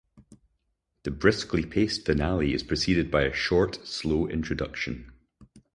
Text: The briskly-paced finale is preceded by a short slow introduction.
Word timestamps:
The 1.03 1.11
briskly-paced 1.11 2.07
finale 2.07 2.55
is 2.55 2.63
preceded 2.63 3.11
by 3.11 3.21
a 3.21 3.33
short 3.35 3.85
slow 3.87 4.25
introduction. 4.27 5.13